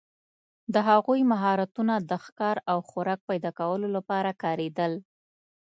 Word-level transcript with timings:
د 0.73 0.75
هغوی 0.89 1.21
مهارتونه 1.31 1.95
د 2.09 2.11
ښکار 2.23 2.57
او 2.71 2.77
خوراک 2.89 3.19
پیداکولو 3.29 3.87
لپاره 3.95 4.37
کارېدل. 4.43 4.91